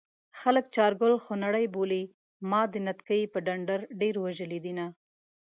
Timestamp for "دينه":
4.65-4.85